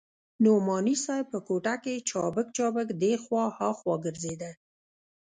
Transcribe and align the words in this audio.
نعماني 0.43 0.95
صاحب 1.05 1.25
په 1.33 1.39
کوټه 1.47 1.75
کښې 1.83 1.95
چابک 2.09 2.47
چابک 2.57 2.87
دې 3.01 3.13
خوا 3.23 3.45
ها 3.57 3.69
خوا 3.79 3.95
ګرځېده. 4.05 4.51